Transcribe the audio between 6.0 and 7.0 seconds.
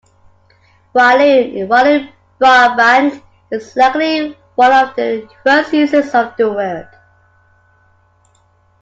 of the word.